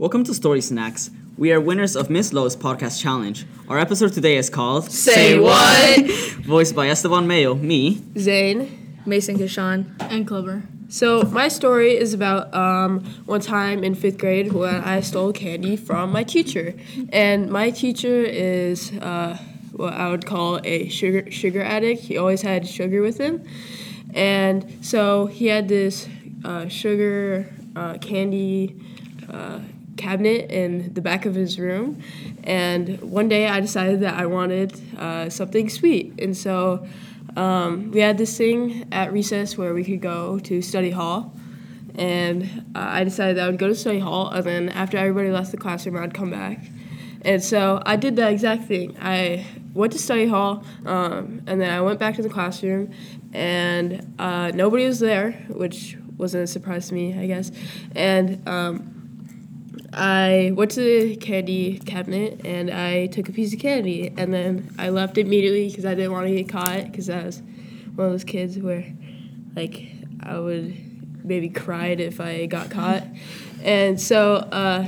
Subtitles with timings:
[0.00, 1.10] Welcome to Story Snacks.
[1.36, 3.44] We are winners of Miss Lowe's podcast challenge.
[3.68, 6.10] Our episode today is called Say What?
[6.40, 8.00] Voiced by Esteban Mayo, me.
[8.16, 9.02] Zane.
[9.04, 9.94] Mason Kishan.
[10.00, 10.62] And Clover.
[10.88, 15.76] So my story is about um, one time in fifth grade when I stole candy
[15.76, 16.72] from my teacher,
[17.12, 19.36] and my teacher is uh,
[19.72, 22.00] what I would call a sugar sugar addict.
[22.00, 23.46] He always had sugar with him,
[24.14, 26.08] and so he had this
[26.42, 28.74] uh, sugar uh, candy
[29.28, 29.60] uh,
[30.00, 32.02] cabinet in the back of his room.
[32.44, 36.20] And one day I decided that I wanted uh, something sweet.
[36.20, 36.86] And so
[37.36, 41.32] um, we had this thing at recess where we could go to study hall.
[41.96, 42.44] And
[42.74, 45.50] uh, I decided that I would go to study hall, and then after everybody left
[45.50, 46.58] the classroom, I'd come back.
[47.22, 48.96] And so I did that exact thing.
[49.00, 49.44] I
[49.74, 52.92] went to study hall, um, and then I went back to the classroom,
[53.32, 57.50] and uh, nobody was there, which wasn't a surprise to me, I guess.
[57.96, 58.99] And um,
[59.92, 64.74] I went to the candy cabinet and I took a piece of candy, and then
[64.78, 67.42] I left immediately because I didn't want to get caught because I was
[67.94, 68.84] one of those kids where,
[69.56, 69.90] like,
[70.22, 73.04] I would maybe cried if I got caught.
[73.62, 74.86] And so, uh,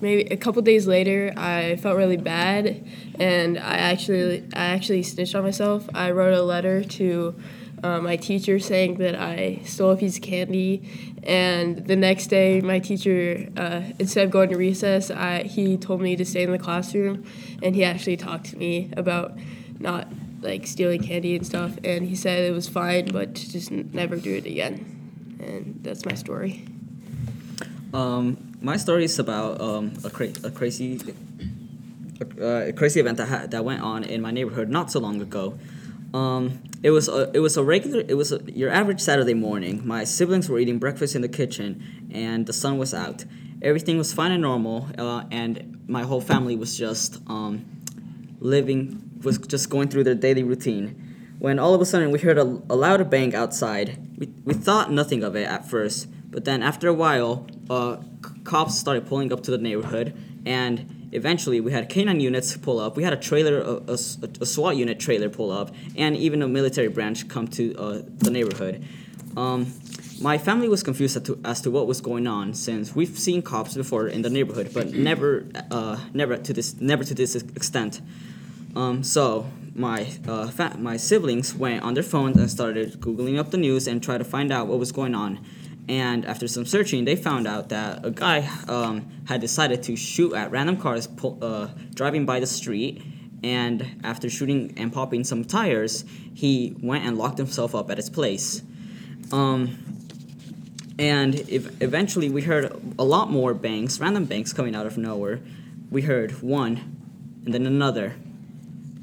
[0.00, 2.84] maybe a couple days later, I felt really bad,
[3.18, 5.88] and I actually I actually snitched on myself.
[5.94, 7.34] I wrote a letter to
[7.82, 10.88] uh, my teacher saying that I stole a piece of candy,
[11.22, 16.00] and the next day, my teacher uh, instead of going to recess, I, he told
[16.00, 17.24] me to stay in the classroom,
[17.62, 19.38] and he actually talked to me about
[19.78, 20.08] not
[20.40, 24.16] like stealing candy and stuff, and he said it was fine, but to just never
[24.16, 26.64] do it again, and that's my story.
[27.92, 31.00] Um, my story is about um, a, cra- a crazy
[32.38, 35.20] a, a crazy event that, ha- that went on in my neighborhood not so long
[35.20, 35.58] ago.
[36.12, 39.86] Um, it was a, it was a regular it was a, your average Saturday morning.
[39.86, 43.24] My siblings were eating breakfast in the kitchen, and the sun was out.
[43.62, 47.64] Everything was fine and normal, uh, and my whole family was just um,
[48.40, 51.36] living was just going through their daily routine.
[51.38, 53.98] When all of a sudden we heard a, a loud bang outside.
[54.18, 58.40] We, we thought nothing of it at first, but then after a while, uh, c-
[58.44, 62.96] cops started pulling up to the neighborhood, and eventually we had canine units pull up.
[62.96, 67.28] We had a trailer, a SWAT unit trailer pull up, and even a military branch
[67.28, 68.84] come to uh, the neighborhood.
[69.36, 69.72] Um,
[70.20, 73.40] my family was confused as to, as to what was going on since we've seen
[73.42, 78.00] cops before in the neighborhood, but never, uh, never to this, never to this extent.
[78.76, 83.50] Um, so my uh, fa- my siblings went on their phones and started googling up
[83.50, 85.44] the news and tried to find out what was going on.
[85.90, 90.32] And after some searching, they found out that a guy um, had decided to shoot
[90.34, 91.08] at random cars
[91.42, 93.02] uh, driving by the street.
[93.42, 98.08] And after shooting and popping some tires, he went and locked himself up at his
[98.08, 98.62] place.
[99.32, 99.78] Um,
[100.96, 105.40] and if eventually we heard a lot more bangs, random bangs coming out of nowhere.
[105.90, 106.76] We heard one,
[107.44, 108.14] and then another,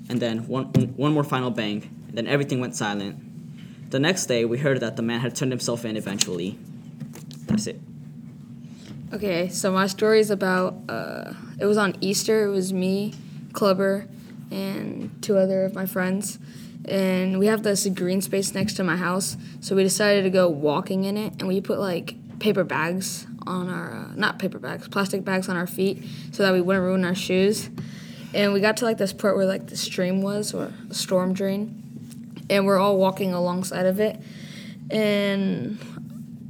[0.08, 3.92] and then one, one more final bang, and then everything went silent.
[3.92, 6.58] The next day, we heard that the man had turned himself in eventually.
[7.58, 7.82] That's it.
[9.12, 10.76] Okay, so my story is about.
[10.88, 12.46] Uh, it was on Easter.
[12.46, 13.16] It was me,
[13.52, 14.08] Clover,
[14.52, 16.38] and two other of my friends,
[16.86, 19.38] and we have this green space next to my house.
[19.60, 23.70] So we decided to go walking in it, and we put like paper bags on
[23.70, 27.04] our uh, not paper bags, plastic bags on our feet, so that we wouldn't ruin
[27.06, 27.72] our shoes.
[28.36, 32.44] And we got to like this part where like the stream was or storm drain,
[32.52, 34.22] and we're all walking alongside of it,
[34.92, 35.80] and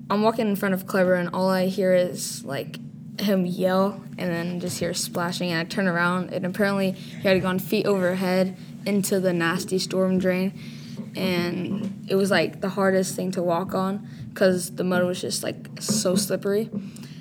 [0.09, 2.79] I'm walking in front of Clover, and all I hear is like
[3.19, 5.51] him yell, and then just hear splashing.
[5.51, 10.17] And I turn around, and apparently he had gone feet overhead into the nasty storm
[10.17, 10.57] drain,
[11.15, 15.43] and it was like the hardest thing to walk on because the mud was just
[15.43, 16.69] like so slippery.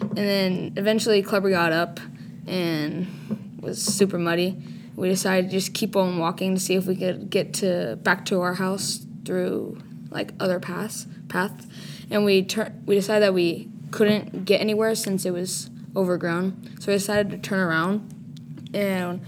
[0.00, 1.98] And then eventually Clover got up
[2.46, 4.62] and was super muddy.
[4.94, 8.24] We decided to just keep on walking to see if we could get to back
[8.26, 11.66] to our house through like other paths paths
[12.10, 16.76] and we tur- we decided that we couldn't get anywhere since it was overgrown.
[16.80, 18.12] So we decided to turn around.
[18.74, 19.20] And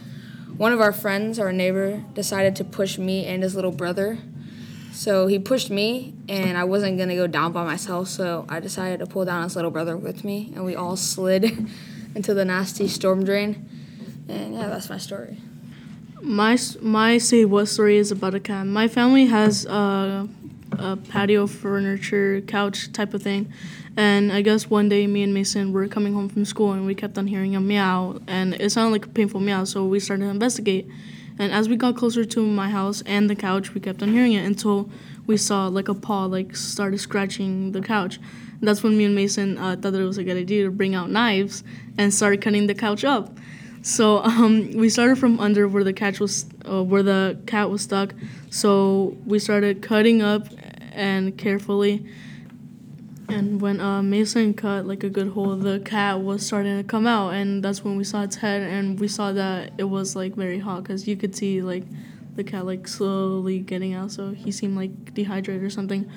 [0.57, 4.19] one of our friends our neighbor decided to push me and his little brother.
[4.93, 8.09] So he pushed me and i wasn't to go down by myself.
[8.09, 11.45] So i decided to pull down his little brother with me and we all slid
[12.15, 13.69] into the nasty storm drain.
[14.29, 15.39] And yeah that's my story.
[16.21, 18.67] My my say what story is about a cat.
[18.67, 20.27] My family has uh,
[20.79, 23.53] a patio furniture couch type of thing.
[23.97, 26.95] And I guess one day me and Mason were coming home from school and we
[26.95, 30.25] kept on hearing a meow and it sounded like a painful meow, so we started
[30.25, 30.89] to investigate.
[31.39, 34.33] And as we got closer to my house and the couch, we kept on hearing
[34.33, 34.91] it until
[35.27, 38.19] we saw like a paw like started scratching the couch.
[38.61, 40.95] That's when me and Mason uh, thought that it was a good idea to bring
[40.95, 41.63] out knives
[41.97, 43.37] and start cutting the couch up.
[43.83, 47.83] So um, we started from under where the cat was, uh, where the cat was
[47.83, 48.15] stuck.
[48.51, 50.49] So we started cutting up
[50.99, 52.05] and carefully.
[53.29, 57.07] And when uh, Mason cut like a good hole, the cat was starting to come
[57.07, 60.35] out, and that's when we saw its head, and we saw that it was like
[60.35, 61.85] very hot because you could see like
[62.37, 64.13] the cat like slowly getting out.
[64.13, 66.11] So he seemed like dehydrated or something.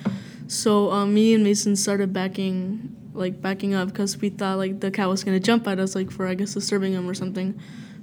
[0.48, 4.90] So um, me and Mason started backing like backing up because we thought like the
[4.90, 7.60] cat was gonna jump at us like for I guess disturbing him or something.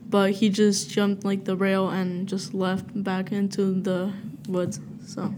[0.08, 4.12] But he just jumped like the rail and just left back into the
[4.48, 4.80] woods.
[5.06, 5.34] So,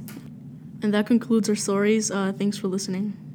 [0.82, 2.10] and that concludes our stories.
[2.10, 3.29] Uh, thanks for listening.